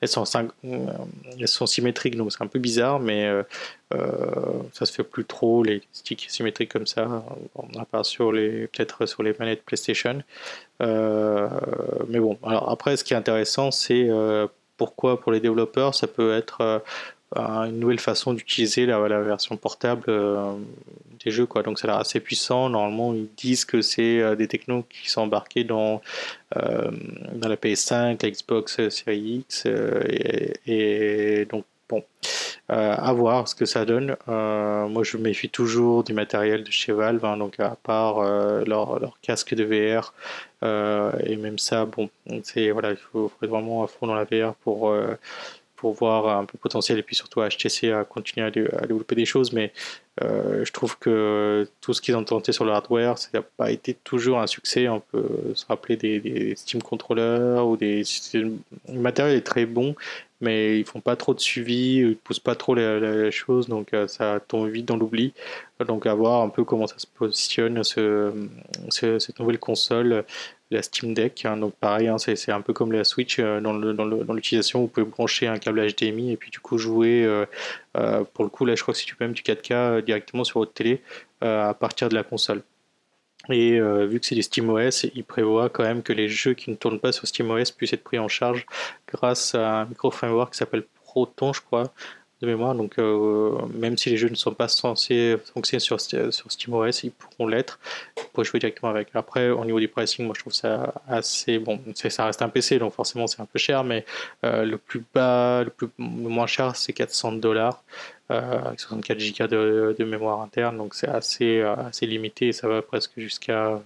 [0.00, 0.24] elles sont,
[0.64, 0.86] euh,
[1.38, 3.42] elles sont symétriques, donc c'est un peu bizarre, mais euh,
[3.94, 7.24] euh, ça se fait plus trop les sticks symétriques comme ça,
[7.78, 10.22] à part sur les, peut-être sur les manettes PlayStation.
[10.80, 14.08] mais bon, alors après, ce qui est intéressant, c'est
[14.76, 16.82] pourquoi pour les développeurs, ça peut être
[17.34, 20.54] une nouvelle façon d'utiliser la, version portable euh,
[21.24, 24.36] des jeux quoi donc ça a l'air assez puissant normalement ils disent que c'est euh,
[24.36, 26.00] des technos qui sont embarqués dans
[26.56, 26.90] euh,
[27.34, 29.66] dans la PS5 la Xbox Series X
[30.66, 32.04] et, donc bon
[32.68, 34.16] à voir ce que ça donne.
[34.26, 38.20] moi, je méfie toujours du matériel de chez Valve, hein, donc à part
[38.64, 40.12] leur, leur, casque de VR.
[40.64, 42.10] et même ça, bon,
[42.42, 44.92] c'est voilà, il faut, faut, être vraiment à fond dans la VR pour
[45.76, 49.26] pour voir un peu le potentiel et puis surtout HTC à continuer à, développer des
[49.26, 49.52] choses.
[49.52, 49.72] Mais
[50.22, 53.70] euh, je trouve que tout ce qu'ils ont tenté sur le hardware, ça n'a pas
[53.70, 54.88] été toujours un succès.
[54.88, 58.02] On peut se rappeler des, Steam controllers ou des.
[58.34, 58.54] Le
[58.88, 59.94] matériel est très bon,
[60.40, 64.06] mais ils font pas trop de suivi, ils poussent pas trop les, choses, donc euh,
[64.08, 65.32] ça tombe vite dans l'oubli.
[65.86, 68.32] Donc à voir un peu comment ça se positionne ce,
[68.90, 70.24] cette nouvelle console
[70.70, 71.44] la Steam Deck.
[71.44, 74.80] Hein, donc pareil, hein, c'est un peu comme la Switch euh, dans l'utilisation.
[74.80, 77.24] Vous pouvez brancher un câble HDMI et puis du coup jouer.
[77.24, 77.46] Euh,
[77.96, 80.72] euh, pour le coup, là, je crois que c'est même du 4K directement sur votre
[80.72, 81.02] télé
[81.40, 82.62] à partir de la console.
[83.48, 86.74] Et vu que c'est du SteamOS, il prévoit quand même que les jeux qui ne
[86.76, 88.66] tournent pas sur SteamOS puissent être pris en charge
[89.06, 91.84] grâce à un micro framework qui s'appelle Proton, je crois,
[92.40, 92.74] de mémoire.
[92.74, 97.10] Donc, euh, même si les jeux ne sont pas censés fonctionner sur, sur SteamOS, ils
[97.10, 97.78] pourront l'être.
[98.32, 99.08] Pourrez jouer directement avec.
[99.14, 101.80] Après, au niveau du pricing, moi je trouve ça assez bon.
[101.94, 104.04] Ça reste un PC, donc forcément c'est un peu cher, mais
[104.44, 107.82] euh, le plus bas, le, plus, moins cher, c'est 400 dollars.
[108.32, 112.82] Euh, avec 64 Go de, de, mémoire interne, donc c'est assez, assez limité, ça va
[112.82, 113.80] presque jusqu'à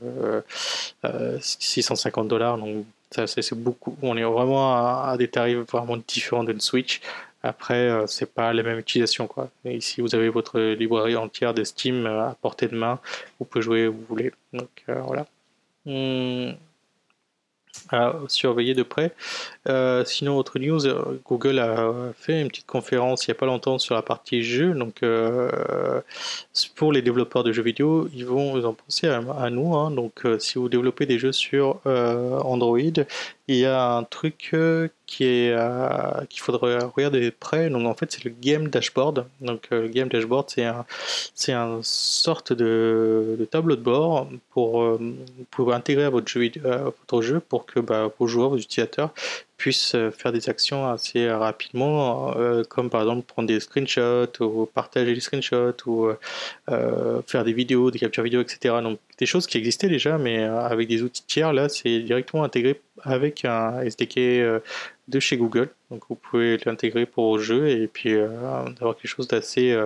[1.41, 3.97] 650 dollars, donc c'est beaucoup.
[4.03, 7.01] On est vraiment à, à, des tarifs vraiment différents d'une Switch.
[7.43, 9.27] Après, euh, c'est pas la même utilisation.
[9.27, 9.51] Quoi.
[9.65, 13.01] Ici, vous avez votre librairie entière de Steam euh, à portée de main.
[13.39, 14.33] Vous pouvez jouer où vous voulez.
[14.53, 15.27] Donc euh, voilà.
[15.87, 16.55] Hum,
[17.91, 19.15] à surveiller de près.
[20.05, 20.81] Sinon, autre news,
[21.25, 24.75] Google a fait une petite conférence il n'y a pas longtemps sur la partie jeux.
[24.75, 25.03] Donc,
[26.75, 29.75] pour les développeurs de jeux vidéo, ils vont en penser à, nous.
[29.77, 29.93] Hein.
[29.93, 32.79] Donc, si vous développez des jeux sur Android,
[33.49, 34.53] il y a un truc
[35.11, 35.57] qui est
[36.29, 37.69] qu'il faudrait regarder de près.
[37.69, 39.27] Donc, en fait, c'est le Game Dashboard.
[39.41, 40.87] Donc, le Game Dashboard, c'est un
[41.35, 44.99] c'est sorte de, tableau de bord pour,
[45.51, 49.13] pour intégrer à votre jeu, votre jeu pour que bah, vos joueurs, vos utilisateurs
[49.61, 54.65] puissent euh, faire des actions assez rapidement, euh, comme par exemple prendre des screenshots ou
[54.65, 56.09] partager des screenshots ou
[56.71, 58.77] euh, faire des vidéos, des captures vidéo, etc.
[58.83, 62.81] Donc des choses qui existaient déjà, mais avec des outils tiers, là c'est directement intégré
[63.03, 64.17] avec un SDK
[65.09, 65.69] de chez Google.
[65.91, 69.77] Donc vous pouvez l'intégrer pour vos jeux et puis d'avoir quelque chose d'assez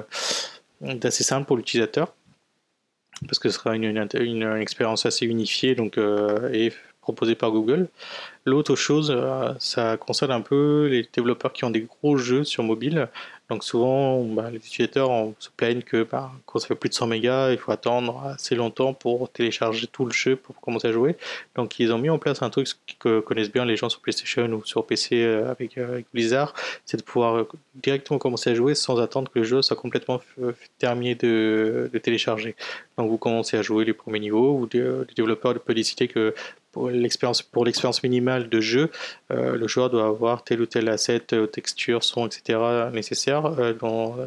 [1.24, 2.14] simple pour l'utilisateur
[3.26, 6.72] parce que ce sera une, une, expérience assez unifiée donc, et
[7.04, 7.88] proposée par Google.
[8.46, 12.62] L'autre chose, euh, ça concerne un peu les développeurs qui ont des gros jeux sur
[12.62, 13.08] mobile.
[13.50, 17.06] Donc souvent, bah, les utilisateurs se plaignent que bah, quand ça fait plus de 100
[17.08, 21.16] mégas, il faut attendre assez longtemps pour télécharger tout le jeu pour commencer à jouer.
[21.54, 24.46] Donc ils ont mis en place un truc que connaissent bien les gens sur PlayStation
[24.48, 26.54] ou sur PC euh, avec, euh, avec Blizzard,
[26.86, 30.20] c'est de pouvoir directement commencer à jouer sans attendre que le jeu soit complètement
[30.78, 32.56] terminé de, de télécharger.
[32.96, 36.34] Donc vous commencez à jouer les premiers niveaux, ou le développeur peut décider que
[36.74, 38.90] pour l'expérience minimale de jeu,
[39.30, 42.58] euh, le joueur doit avoir tel ou tel asset, euh, texture, son, etc.
[42.92, 43.72] nécessaire euh,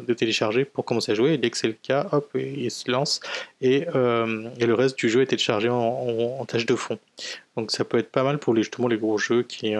[0.06, 1.34] de télécharger pour commencer à jouer.
[1.34, 3.20] Et dès que c'est le cas, hop, il se lance
[3.60, 6.98] et, le reste du jeu est téléchargé en, tâche de fond.
[7.56, 9.74] Donc ça peut être pas mal pour justement les gros jeux qui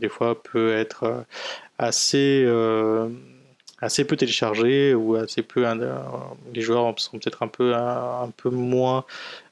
[0.00, 1.24] des fois peut être
[1.78, 2.44] assez
[3.80, 5.64] assez peu téléchargés ou assez peu
[6.54, 9.04] les joueurs sont peut-être un peu un peu moins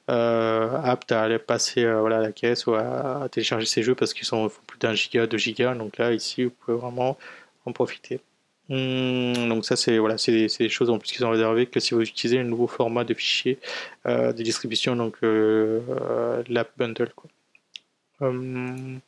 [0.09, 3.93] euh, apte à aller passer euh, voilà, à la caisse ou à, télécharger ces jeux
[3.93, 5.75] parce qu'ils sont plus d'un giga, deux gigas.
[5.75, 7.15] Donc là, ici, vous pouvez vraiment
[7.65, 8.19] en profiter.
[8.69, 11.93] Hum, donc ça, c'est voilà, c'est des, choses en plus qu'ils ont réservé que si
[11.93, 13.59] vous utilisez un nouveau format de fichier
[14.07, 17.11] euh, de distribution, donc l'app bundle.
[17.15, 17.29] Quoi.
[18.21, 18.99] Hum,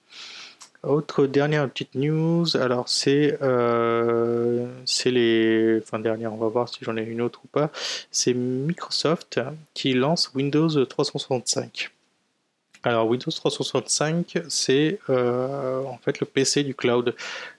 [0.83, 6.79] autre dernière petite news, alors c'est euh, c'est les enfin dernière, on va voir si
[6.81, 7.69] j'en ai une autre ou pas.
[8.09, 9.39] C'est Microsoft
[9.73, 11.91] qui lance Windows 365.
[12.83, 17.15] Alors Windows 365, c'est euh, en fait le PC du cloud.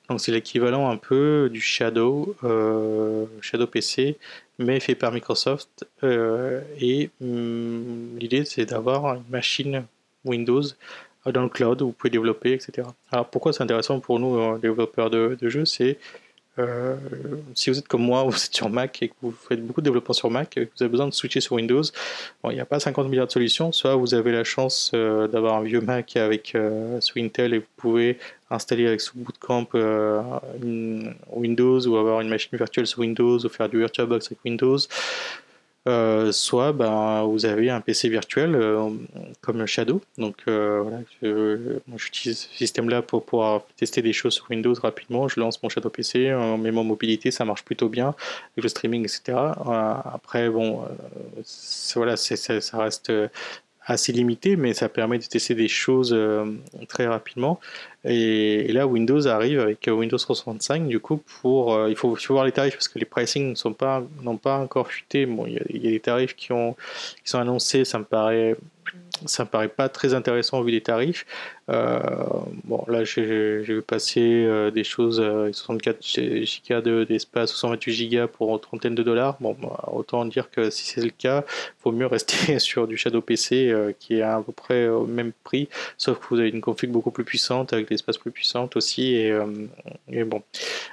[0.09, 4.19] Donc c'est l'équivalent un peu du Shadow, euh, Shadow PC,
[4.59, 5.87] mais fait par Microsoft.
[6.03, 9.85] et hum, l'idée c'est d'avoir une machine
[10.25, 10.65] Windows
[11.31, 12.89] dans le cloud, vous pouvez développer, etc.
[13.13, 15.99] Alors pourquoi c'est intéressant pour nous, euh, développeurs de, jeux, c'est
[16.59, 16.97] euh,
[17.55, 19.85] si vous êtes comme moi, vous êtes sur Mac et que vous faites beaucoup de
[19.85, 21.83] développement sur Mac, et que vous avez besoin de switcher sur Windows,
[22.43, 23.71] bon, il n'y a pas 50 milliards de solutions.
[23.71, 26.57] Soit vous avez la chance euh, d'avoir un vieux Mac avec
[27.01, 28.19] sous Intel et vous pouvez
[28.51, 29.69] installer avec sous Bootcamp
[31.31, 34.79] Windows ou avoir une machine virtuelle sur Windows ou faire du VirtualBox avec Windows.
[35.89, 38.89] Euh, soit ben, vous avez un PC virtuel euh,
[39.41, 40.01] comme Shadow.
[40.17, 40.99] Donc euh, voilà,
[41.97, 45.27] j'utilise ce système-là pour pouvoir tester des choses sur Windows rapidement.
[45.27, 48.15] Je lance mon Shadow PC, en met mon mobilité, ça marche plutôt bien
[48.53, 49.39] avec le streaming, etc.
[50.15, 50.85] après, bon,
[51.97, 53.13] voilà, ça reste
[53.85, 56.17] assez limité, mais ça permet de tester des choses
[56.89, 57.61] très rapidement.
[58.05, 62.53] Et, là, Windows arrive avec Windows 365, du coup, pour, euh, il, faut, voir les
[62.53, 65.27] tarifs parce que les pricing sont pas, n'ont pas encore fuité.
[65.27, 66.75] Bon, il y, a, il y, a, des tarifs qui, ont,
[67.25, 68.57] qui sont annoncés, ça me paraît
[69.27, 71.27] ça me paraît pas très intéressant au vu des tarifs.
[71.71, 72.01] Euh,
[72.65, 73.23] bon, là, j'ai
[73.63, 79.37] vu passer euh, des choses, 64 Go d'espace, 228 Go pour une trentaine de dollars.
[79.41, 82.97] Bon, bah, autant dire que si c'est le cas, il vaut mieux rester sur du
[82.97, 86.49] Shadow PC euh, qui est à peu près au même prix, sauf que vous avez
[86.49, 89.15] une config beaucoup plus puissante avec l'espace plus puissante aussi.
[89.15, 89.33] Et,
[90.09, 90.43] et bon,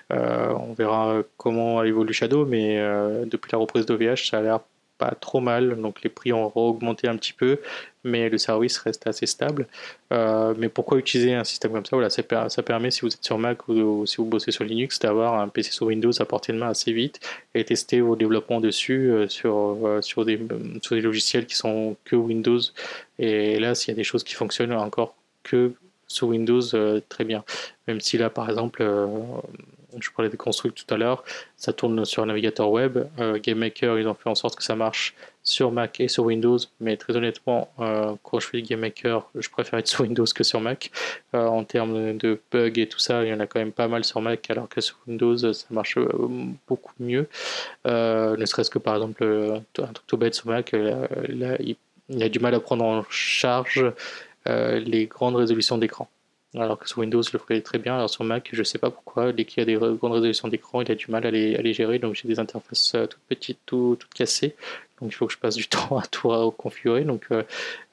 [0.10, 2.78] on verra comment évolue Shadow, mais
[3.25, 4.60] depuis la reprise d'OVH, ça a l'air
[4.99, 7.59] pas trop mal, donc les prix ont augmenté un petit peu,
[8.03, 9.65] mais le service reste assez stable.
[10.12, 11.95] Euh, mais pourquoi utiliser un système comme ça?
[11.95, 14.99] Voilà, ça, ça, permet, si vous êtes sur Mac ou, si vous bossez sur Linux,
[14.99, 17.19] d'avoir un PC sur Windows à portée de main assez vite
[17.55, 20.39] et tester vos développements dessus euh, sur, euh, sur, des,
[20.81, 22.59] sur des logiciels qui sont que Windows.
[23.17, 25.71] Et là, s'il y a des choses qui fonctionnent encore que
[26.07, 26.62] sur Windows,
[27.07, 27.43] très bien.
[27.88, 28.83] Même si là, par exemple,
[29.99, 31.23] je parlais des constructs tout à l'heure,
[31.58, 32.99] ça tourne sur un navigateur web.
[33.19, 36.58] Euh, GameMaker, ils ont fait en sorte que ça marche sur Mac et sur Windows,
[36.80, 40.62] mais très honnêtement, euh, quand je fais GameMaker, je préfère être sur Windows que sur
[40.62, 40.91] Mac.
[41.34, 43.88] Euh, en termes de bugs et tout ça, il y en a quand même pas
[43.88, 45.97] mal sur Mac, alors que sur Windows, ça marche
[46.67, 47.28] beaucoup mieux.
[47.86, 52.54] ne serait-ce que par exemple, un truc tout bête sur Mac, il, a du mal
[52.54, 53.84] à prendre en charge
[54.45, 56.10] les grandes résolutions d'écran.
[56.57, 57.95] Alors que sur Windows, je le ferait très bien.
[57.95, 59.31] Alors sur Mac, je sais pas pourquoi.
[59.33, 61.71] Dès qu'il y a des grandes résolutions d'écran, il a du mal à les, à
[61.71, 61.99] gérer.
[61.99, 64.55] Donc j'ai des interfaces euh, toutes petites, tout, toutes cassées.
[64.99, 67.03] Donc il faut que je passe du temps à tout configurer.
[67.03, 67.43] Donc euh,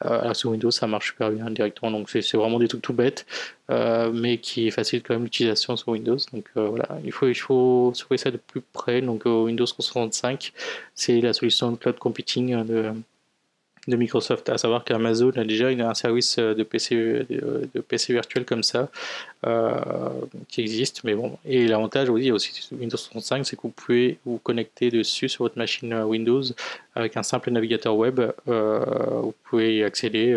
[0.07, 1.91] euh sur Windows, ça marche super bien directement.
[1.91, 3.27] Donc c'est vraiment des trucs tout bêtes,
[3.69, 6.19] mais qui facilitent quand même l'utilisation sur Windows.
[6.33, 9.03] Donc voilà, il faut, il faut surveiller ça de plus près.
[9.03, 10.53] Donc Windows 365,
[10.95, 12.93] c'est la solution de cloud computing de
[13.89, 18.63] de Microsoft, à savoir qu'Amazon a déjà un service de PC, de PC virtuel comme
[18.63, 18.89] ça
[19.47, 20.11] euh,
[20.49, 21.05] qui existe.
[21.05, 25.45] Mais bon, et l'avantage aussi, Windows 35, c'est que vous pouvez vous connecter dessus sur
[25.45, 26.43] votre machine Windows
[26.95, 28.21] avec un simple navigateur web.
[28.49, 28.85] Euh,
[29.23, 30.37] vous pouvez y accéder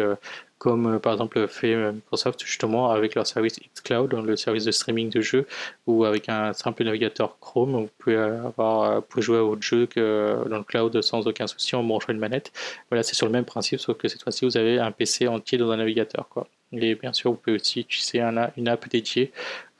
[0.59, 4.71] comme euh, par exemple fait euh, Microsoft justement avec leur service xCloud, le service de
[4.71, 5.47] streaming de jeux,
[5.87, 9.63] ou avec un simple navigateur Chrome, vous pouvez, avoir, euh, vous pouvez jouer à votre
[9.63, 12.51] jeu que dans le cloud sans aucun souci en branchant une manette.
[12.89, 15.57] Voilà, c'est sur le même principe, sauf que cette fois-ci vous avez un PC entier
[15.57, 16.27] dans un navigateur.
[16.29, 16.47] Quoi.
[16.71, 19.31] Et bien sûr, vous pouvez aussi utiliser une app dédiée,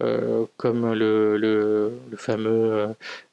[0.01, 2.87] euh, comme le, fameux euh,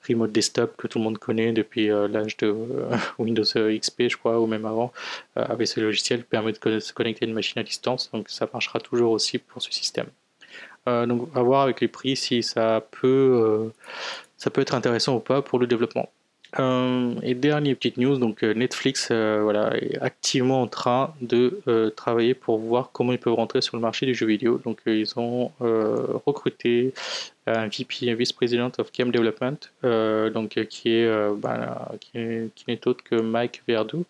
[0.06, 2.54] Remote Desktop que tout le monde connaît depuis euh, l'âge de
[3.18, 4.92] Windows XP, je crois, ou même avant,
[5.36, 8.10] avec ce logiciel qui permet de se connecter à une machine à distance.
[8.12, 10.08] Donc ça marchera toujours aussi pour ce système.
[10.86, 13.72] donc à voir avec les prix si ça peut,
[14.36, 16.10] ça peut être intéressant ou pas pour le développement.
[16.58, 21.60] Euh, et dernière petite news, donc euh, Netflix euh, voilà, est activement en train de
[21.96, 24.60] travailler pour voir comment ils peuvent rentrer sur le marché du jeu vidéo.
[24.64, 25.50] Donc ils ont
[26.26, 26.92] recruté
[27.46, 33.16] un VP, Vice President of Game Development, donc qui est, ben, qui n'est autre que
[33.16, 34.04] Mike Verdu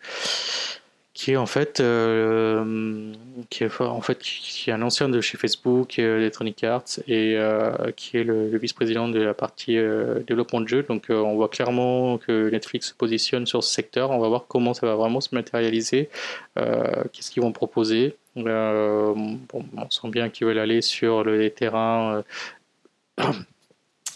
[1.16, 3.10] qui est en fait euh,
[3.48, 7.36] qui est en fait qui est un ancien de chez Facebook, euh, Electronic Arts et
[7.38, 9.76] euh, qui est le, vice-président de la partie
[10.26, 10.82] développement de jeux.
[10.82, 14.10] Donc on voit clairement que Netflix se positionne sur ce secteur.
[14.10, 16.10] On va voir comment ça va vraiment se matérialiser,
[16.54, 18.14] qu'est-ce qu'ils vont proposer.
[18.36, 19.38] on
[19.88, 22.24] sent bien qu'ils veulent aller sur les terrains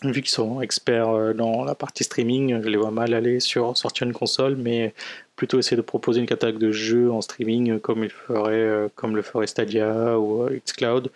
[0.03, 4.07] vu qu'ils sont experts dans la partie streaming, je les vois mal aller sur sortir
[4.07, 4.95] une console, mais
[5.41, 9.17] plutôt essayer de proposer une catalogue de jeux en streaming comme, il ferait, euh, comme
[9.17, 11.11] le ferait Stadia ou euh, Xcloud.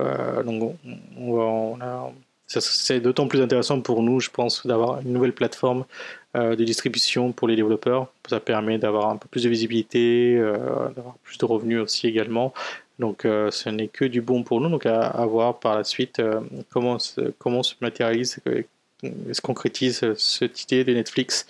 [0.00, 0.74] Euh, donc
[1.16, 1.78] on,
[2.48, 5.84] c'est d'autant plus intéressant pour nous, je pense, d'avoir une nouvelle plateforme
[6.34, 8.08] de distribution pour les développeurs.
[8.28, 10.36] Ça permet d'avoir un peu plus de visibilité,
[10.96, 12.54] d'avoir plus de revenus aussi également.
[12.98, 14.70] Donc ce n'est que du bon pour nous.
[14.70, 16.22] Donc à, voir par la suite
[16.70, 16.96] comment,
[17.38, 18.38] comment se matérialise,
[19.02, 21.46] se concrétise cette idée de Netflix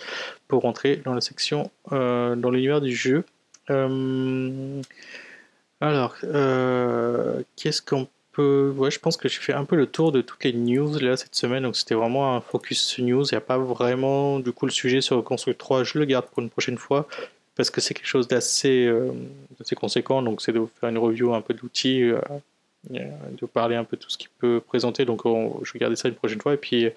[0.47, 3.23] pour rentrer dans la section euh, dans l'univers du jeu?
[3.69, 4.81] Euh,
[5.81, 8.73] alors, euh, qu'est-ce qu'on peut.
[8.75, 11.17] Ouais, je pense que j'ai fait un peu le tour de toutes les news là
[11.17, 13.25] cette semaine, donc c'était vraiment un focus news.
[13.25, 15.83] Il n'y a pas vraiment du coup le sujet sur Construct 3.
[15.83, 17.07] Je le garde pour une prochaine fois
[17.55, 18.89] parce que c'est quelque chose d'assez
[19.75, 22.09] conséquent, donc c'est de faire une review un peu d'outils
[22.89, 25.05] de parler un peu de tout ce qu'il peut présenter.
[25.05, 26.53] Donc je vais garder ça une prochaine fois.
[26.53, 26.89] Et puis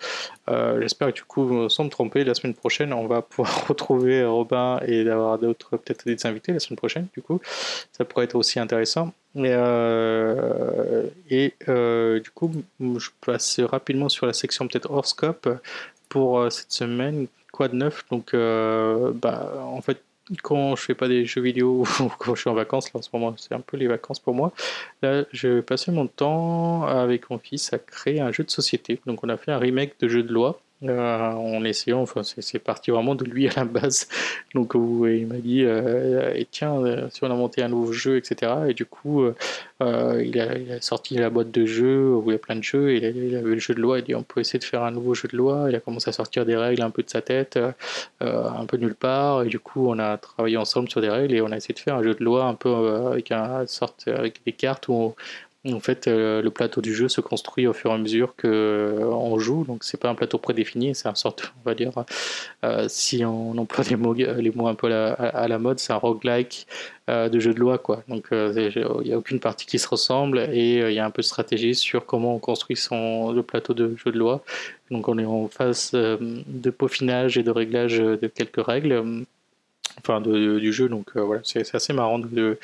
[0.81, 4.81] j'espère que du coup, sans me tromper, la semaine prochaine, on va pouvoir retrouver Robin
[4.87, 7.07] et d'avoir d'autres, peut-être des invités la semaine prochaine.
[7.15, 7.41] Du coup,
[7.93, 9.13] ça pourrait être aussi intéressant.
[9.35, 9.53] Et,
[11.31, 11.55] et
[12.21, 15.49] du coup, je passe rapidement sur la section peut-être hors scope
[16.09, 17.27] pour cette semaine.
[17.53, 18.05] Quoi de neuf?
[18.11, 20.03] Donc, bah, en fait,
[20.43, 23.03] quand je fais pas des jeux vidéo ou quand je suis en vacances, là en
[23.03, 24.53] ce moment, c'est un peu les vacances pour moi.
[25.03, 29.01] Là, je passer mon temps avec mon fils à créer un jeu de société.
[29.07, 32.59] Donc, on a fait un remake de jeu de loi euh, en essayant, enfin c'est
[32.59, 34.09] parti vraiment de lui à la base.
[34.55, 38.17] Donc il m'a dit, euh, et tiens, euh, si on a monté un nouveau jeu,
[38.17, 38.53] etc.
[38.69, 39.25] Et du coup,
[39.81, 42.97] il a, sorti la boîte de jeux où il y a plein de jeux, et
[42.97, 44.83] il, a, avait le jeu de loi, il a dit on peut essayer de faire
[44.83, 45.67] un nouveau jeu de loi.
[45.69, 47.59] Il a commencé à sortir des règles un peu de sa tête,
[48.21, 51.41] un peu nulle part, et du coup on a travaillé ensemble sur des règles et
[51.41, 52.71] on a essayé de faire un jeu de loi un peu
[53.13, 55.15] avec un sorte avec des cartes où
[55.71, 58.49] en fait, euh, le plateau du jeu se construit au fur et à mesure qu'on
[58.49, 61.93] euh, joue, donc c'est pas un plateau prédéfini, c'est un sorte, on va dire,
[62.65, 66.67] euh, si on emploie les mots, un peu à la, mode, c'est un roguelike
[67.09, 68.03] de jeu de loi, quoi.
[68.09, 71.23] Donc il n'y a aucune partie qui se ressemble et il y a un peu
[71.23, 74.43] de stratégie sur comment on construit son, le plateau de jeu de loi.
[74.91, 79.25] Donc on est en phase de peaufinage et de réglage de quelques règles
[79.99, 80.89] enfin du jeu.
[80.89, 82.59] Donc voilà, c'est assez marrant de,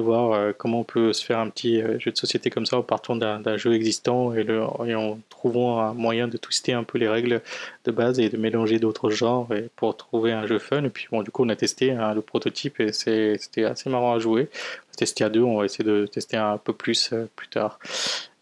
[0.00, 2.78] voir euh, comment on peut se faire un petit euh, jeu de société comme ça
[2.78, 7.08] en partant d'un jeu existant et, en trouvant un moyen de twister un peu les
[7.08, 7.42] règles
[7.84, 10.84] de base et de mélanger d'autres genres et pour trouver un jeu fun.
[10.84, 14.18] Et puis bon, du coup, on a testé le prototype et c'était assez marrant à
[14.18, 14.48] jouer.
[14.52, 17.48] On a testé à deux, on va essayer de tester un peu plus euh, plus
[17.48, 17.78] tard.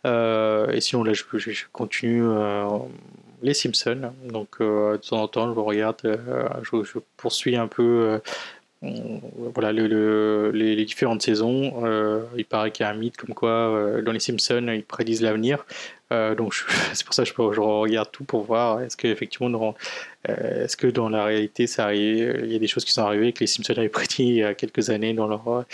[0.04, 2.22] et sinon, là, je, je, continue
[3.42, 4.12] les Simpsons.
[4.24, 6.18] Donc, de temps en temps, je regarde,
[6.62, 8.20] je, je, poursuis un peu
[9.54, 11.84] voilà le, les, différentes saisons.
[11.84, 14.84] Euh, il paraît qu'il y a un mythe comme quoi euh, dans les Simpsons ils
[14.84, 15.64] prédisent l'avenir.
[16.12, 16.54] Euh, donc
[16.92, 19.74] c'est pour ça que je, regarde tout pour voir est-ce que effectivement
[20.26, 23.32] est-ce que dans la réalité ça arrive, il y a des choses qui sont arrivées
[23.32, 25.64] que les Simpsons avaient prédit il y a quelques années dans leur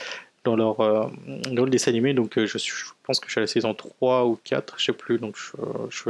[0.44, 2.14] dans leur dans le dessin animé.
[2.14, 4.92] Donc je, je, pense que je suis à la saison 3 ou 4, je sais
[4.92, 5.18] plus.
[5.18, 5.36] Donc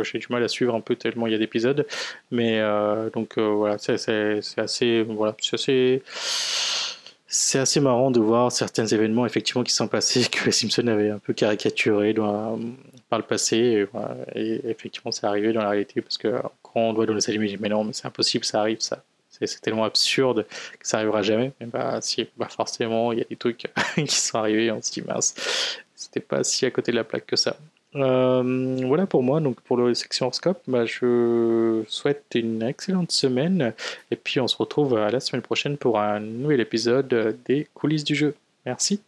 [0.02, 1.86] j'ai du mal à suivre un peu tellement il y a d'épisodes.
[2.30, 2.60] Mais
[3.14, 3.94] donc voilà, c'est
[4.56, 6.02] assez voilà, c'est
[7.32, 11.10] c'est assez marrant de voir certains événements effectivement qui sont passés que les Simpsons avaient
[11.10, 13.86] un peu caricaturé par le passé
[14.34, 17.48] et, effectivement c'est arrivé dans la réalité parce que quand on doit dans les animés,
[17.48, 19.04] je mais non mais c'est impossible ça arrive ça
[19.46, 20.46] c'est tellement absurde
[20.78, 22.00] que ça arrivera jamais mais bah
[22.36, 25.34] bah forcément il y a des trucs qui sont arrivés on se dit mince
[25.94, 27.56] c'était pas si à côté de la plaque que ça
[27.96, 33.74] euh, voilà pour moi, donc pour le section scope, bah, je souhaite une excellente semaine
[34.10, 38.04] et puis on se retrouve à la semaine prochaine pour un nouvel épisode des coulisses
[38.04, 38.34] du jeu.
[38.64, 39.00] Merci.